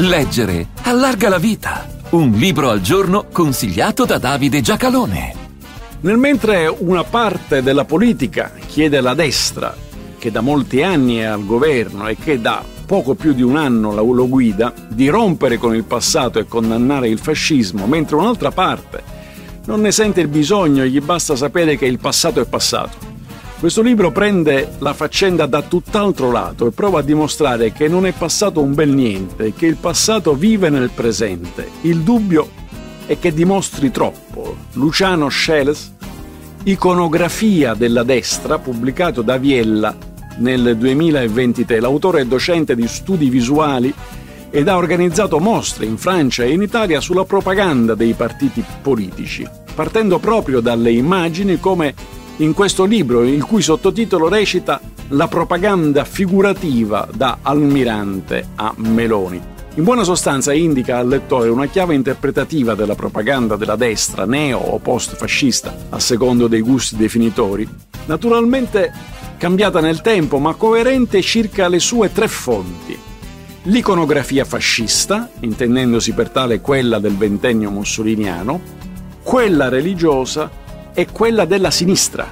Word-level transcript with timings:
Leggere 0.00 0.68
allarga 0.82 1.28
la 1.28 1.38
vita. 1.38 1.84
Un 2.10 2.30
libro 2.30 2.70
al 2.70 2.80
giorno 2.80 3.26
consigliato 3.32 4.04
da 4.04 4.18
Davide 4.18 4.60
Giacalone. 4.60 5.34
Nel 6.02 6.16
mentre 6.16 6.68
una 6.68 7.02
parte 7.02 7.64
della 7.64 7.84
politica 7.84 8.52
chiede 8.68 8.98
alla 8.98 9.14
destra, 9.14 9.74
che 10.16 10.30
da 10.30 10.40
molti 10.40 10.84
anni 10.84 11.16
è 11.16 11.24
al 11.24 11.44
governo 11.44 12.06
e 12.06 12.16
che 12.16 12.40
da 12.40 12.62
poco 12.86 13.16
più 13.16 13.32
di 13.32 13.42
un 13.42 13.56
anno 13.56 13.92
lo 13.92 14.28
guida, 14.28 14.72
di 14.86 15.08
rompere 15.08 15.58
con 15.58 15.74
il 15.74 15.82
passato 15.82 16.38
e 16.38 16.46
condannare 16.46 17.08
il 17.08 17.18
fascismo, 17.18 17.88
mentre 17.88 18.14
un'altra 18.14 18.52
parte 18.52 19.02
non 19.64 19.80
ne 19.80 19.90
sente 19.90 20.20
il 20.20 20.28
bisogno 20.28 20.84
e 20.84 20.90
gli 20.90 21.00
basta 21.00 21.34
sapere 21.34 21.76
che 21.76 21.86
il 21.86 21.98
passato 21.98 22.40
è 22.40 22.46
passato. 22.46 23.07
Questo 23.58 23.82
libro 23.82 24.12
prende 24.12 24.76
la 24.78 24.94
faccenda 24.94 25.46
da 25.46 25.62
tutt'altro 25.62 26.30
lato 26.30 26.68
e 26.68 26.70
prova 26.70 27.00
a 27.00 27.02
dimostrare 27.02 27.72
che 27.72 27.88
non 27.88 28.06
è 28.06 28.12
passato 28.12 28.62
un 28.62 28.72
bel 28.72 28.90
niente, 28.90 29.52
che 29.52 29.66
il 29.66 29.74
passato 29.74 30.36
vive 30.36 30.70
nel 30.70 30.90
presente. 30.94 31.68
Il 31.80 32.02
dubbio 32.02 32.48
è 33.04 33.18
che 33.18 33.34
dimostri 33.34 33.90
troppo. 33.90 34.54
Luciano 34.74 35.28
Scheles, 35.28 35.92
Iconografia 36.62 37.74
della 37.74 38.04
destra, 38.04 38.60
pubblicato 38.60 39.22
da 39.22 39.38
Viella 39.38 39.92
nel 40.36 40.76
2023. 40.76 41.80
L'autore 41.80 42.20
è 42.20 42.26
docente 42.26 42.76
di 42.76 42.86
studi 42.86 43.28
visuali 43.28 43.92
ed 44.50 44.68
ha 44.68 44.76
organizzato 44.76 45.40
mostre 45.40 45.84
in 45.84 45.96
Francia 45.96 46.44
e 46.44 46.52
in 46.52 46.62
Italia 46.62 47.00
sulla 47.00 47.24
propaganda 47.24 47.96
dei 47.96 48.12
partiti 48.12 48.62
politici, 48.80 49.44
partendo 49.74 50.20
proprio 50.20 50.60
dalle 50.60 50.92
immagini 50.92 51.58
come 51.58 52.17
in 52.38 52.54
questo 52.54 52.84
libro, 52.84 53.24
il 53.24 53.44
cui 53.44 53.62
sottotitolo 53.62 54.28
recita 54.28 54.80
La 55.08 55.26
propaganda 55.26 56.04
figurativa 56.04 57.08
da 57.12 57.38
Almirante 57.42 58.48
a 58.54 58.72
Meloni. 58.76 59.40
In 59.74 59.84
buona 59.84 60.04
sostanza 60.04 60.52
indica 60.52 60.98
al 60.98 61.08
lettore 61.08 61.48
una 61.48 61.66
chiave 61.66 61.94
interpretativa 61.94 62.74
della 62.74 62.94
propaganda 62.94 63.56
della 63.56 63.74
destra, 63.74 64.24
neo 64.24 64.58
o 64.58 64.78
post-fascista, 64.78 65.74
a 65.90 65.98
secondo 65.98 66.46
dei 66.46 66.60
gusti 66.60 66.96
definitori, 66.96 67.68
naturalmente 68.06 68.92
cambiata 69.36 69.80
nel 69.80 70.00
tempo 70.00 70.38
ma 70.38 70.54
coerente 70.54 71.22
circa 71.22 71.68
le 71.68 71.80
sue 71.80 72.12
tre 72.12 72.28
fonti. 72.28 72.96
L'iconografia 73.64 74.44
fascista, 74.44 75.28
intendendosi 75.40 76.12
per 76.12 76.30
tale 76.30 76.60
quella 76.60 76.98
del 77.00 77.16
ventennio 77.16 77.70
mussoliniano, 77.70 78.60
quella 79.22 79.68
religiosa 79.68 80.57
è 80.98 81.06
quella 81.12 81.44
della 81.44 81.70
sinistra. 81.70 82.28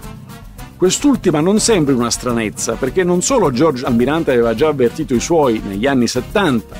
Quest'ultima 0.76 1.38
non 1.38 1.60
sembri 1.60 1.94
una 1.94 2.10
stranezza, 2.10 2.72
perché 2.72 3.04
non 3.04 3.22
solo 3.22 3.52
Giorgio 3.52 3.86
Almirante 3.86 4.32
aveva 4.32 4.56
già 4.56 4.66
avvertito 4.66 5.14
i 5.14 5.20
suoi 5.20 5.62
negli 5.64 5.86
anni 5.86 6.08
70 6.08 6.74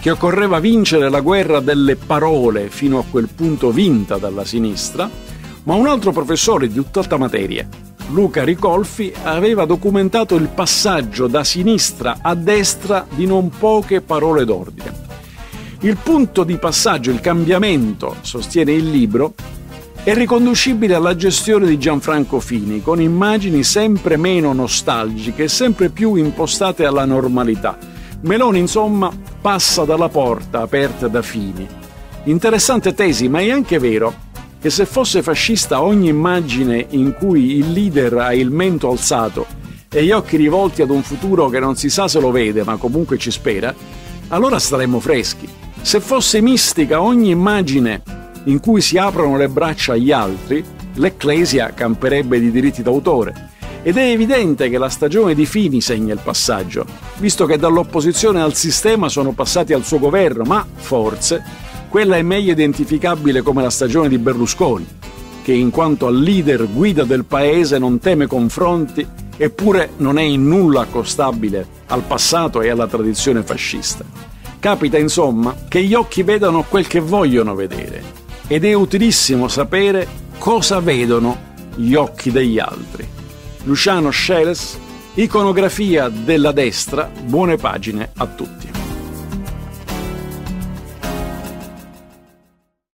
che 0.00 0.10
occorreva 0.12 0.60
vincere 0.60 1.10
la 1.10 1.20
guerra 1.20 1.60
delle 1.60 1.96
parole 1.96 2.70
fino 2.70 3.00
a 3.00 3.04
quel 3.04 3.28
punto 3.28 3.70
vinta 3.70 4.16
dalla 4.16 4.46
sinistra, 4.46 5.10
ma 5.64 5.74
un 5.74 5.86
altro 5.86 6.10
professore 6.10 6.68
di 6.68 6.74
tutt'altra 6.74 7.18
materia, 7.18 7.68
Luca 8.12 8.42
Ricolfi, 8.42 9.12
aveva 9.22 9.66
documentato 9.66 10.36
il 10.36 10.48
passaggio 10.48 11.26
da 11.26 11.44
sinistra 11.44 12.20
a 12.22 12.34
destra 12.34 13.06
di 13.14 13.26
non 13.26 13.50
poche 13.50 14.00
parole 14.00 14.46
d'ordine. 14.46 15.04
Il 15.80 15.98
punto 16.02 16.44
di 16.44 16.56
passaggio, 16.56 17.10
il 17.10 17.20
cambiamento, 17.20 18.16
sostiene 18.22 18.72
il 18.72 18.88
libro, 18.88 19.34
è 20.06 20.14
riconducibile 20.14 20.94
alla 20.94 21.16
gestione 21.16 21.66
di 21.66 21.80
Gianfranco 21.80 22.38
Fini, 22.38 22.80
con 22.80 23.00
immagini 23.00 23.64
sempre 23.64 24.16
meno 24.16 24.52
nostalgiche 24.52 25.42
e 25.42 25.48
sempre 25.48 25.88
più 25.88 26.14
impostate 26.14 26.84
alla 26.84 27.04
normalità. 27.04 27.76
Meloni, 28.20 28.60
insomma, 28.60 29.10
passa 29.40 29.82
dalla 29.82 30.08
porta 30.08 30.60
aperta 30.60 31.08
da 31.08 31.22
Fini. 31.22 31.66
Interessante 32.26 32.94
tesi, 32.94 33.28
ma 33.28 33.40
è 33.40 33.50
anche 33.50 33.80
vero 33.80 34.14
che 34.60 34.70
se 34.70 34.86
fosse 34.86 35.24
fascista 35.24 35.82
ogni 35.82 36.06
immagine 36.06 36.86
in 36.90 37.12
cui 37.18 37.56
il 37.56 37.72
leader 37.72 38.14
ha 38.18 38.32
il 38.32 38.52
mento 38.52 38.88
alzato 38.88 39.44
e 39.88 40.04
gli 40.04 40.12
occhi 40.12 40.36
rivolti 40.36 40.82
ad 40.82 40.90
un 40.90 41.02
futuro 41.02 41.48
che 41.48 41.58
non 41.58 41.74
si 41.74 41.90
sa 41.90 42.06
se 42.06 42.20
lo 42.20 42.30
vede, 42.30 42.62
ma 42.62 42.76
comunque 42.76 43.18
ci 43.18 43.32
spera, 43.32 43.74
allora 44.28 44.60
staremmo 44.60 45.00
freschi. 45.00 45.48
Se 45.80 45.98
fosse 45.98 46.40
mistica 46.40 47.02
ogni 47.02 47.30
immagine 47.30 48.15
in 48.46 48.60
cui 48.60 48.80
si 48.80 48.96
aprono 48.96 49.36
le 49.36 49.48
braccia 49.48 49.92
agli 49.92 50.12
altri, 50.12 50.64
l'Ecclesia 50.94 51.72
camperebbe 51.74 52.38
di 52.40 52.50
diritti 52.50 52.82
d'autore. 52.82 53.54
Ed 53.82 53.96
è 53.96 54.10
evidente 54.10 54.68
che 54.68 54.78
la 54.78 54.88
stagione 54.88 55.34
di 55.34 55.46
Fini 55.46 55.80
segna 55.80 56.12
il 56.12 56.20
passaggio, 56.22 56.84
visto 57.18 57.46
che 57.46 57.56
dall'opposizione 57.56 58.40
al 58.40 58.54
sistema 58.54 59.08
sono 59.08 59.32
passati 59.32 59.72
al 59.72 59.84
suo 59.84 59.98
governo, 60.00 60.42
ma 60.44 60.66
forse 60.74 61.42
quella 61.88 62.16
è 62.16 62.22
meglio 62.22 62.52
identificabile 62.52 63.42
come 63.42 63.62
la 63.62 63.70
stagione 63.70 64.08
di 64.08 64.18
Berlusconi, 64.18 64.86
che 65.42 65.52
in 65.52 65.70
quanto 65.70 66.08
al 66.08 66.18
leader 66.18 66.66
guida 66.68 67.04
del 67.04 67.24
paese 67.24 67.78
non 67.78 68.00
teme 68.00 68.26
confronti 68.26 69.06
eppure 69.36 69.90
non 69.98 70.18
è 70.18 70.22
in 70.22 70.48
nulla 70.48 70.80
accostabile 70.80 71.66
al 71.86 72.02
passato 72.02 72.62
e 72.62 72.70
alla 72.70 72.88
tradizione 72.88 73.42
fascista. 73.42 74.04
Capita 74.58 74.98
insomma 74.98 75.54
che 75.68 75.82
gli 75.84 75.94
occhi 75.94 76.22
vedano 76.22 76.64
quel 76.68 76.88
che 76.88 76.98
vogliono 76.98 77.54
vedere 77.54 78.15
ed 78.48 78.64
è 78.64 78.72
utilissimo 78.72 79.48
sapere 79.48 80.06
cosa 80.38 80.80
vedono 80.80 81.54
gli 81.74 81.94
occhi 81.94 82.30
degli 82.30 82.58
altri. 82.58 83.06
Luciano 83.64 84.10
Scheles, 84.10 84.78
Iconografia 85.14 86.08
della 86.08 86.52
destra, 86.52 87.10
buone 87.24 87.56
pagine 87.56 88.10
a 88.16 88.26
tutti. 88.26 88.85